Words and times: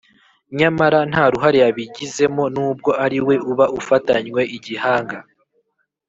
nyamara 0.57 0.99
nta 1.11 1.23
ruhare 1.31 1.57
yabigizemo 1.63 2.43
n'ubwo 2.53 2.91
ariwe 3.05 3.35
uba 3.51 3.65
ufatanywe 3.79 4.41
igihanga 4.57 5.17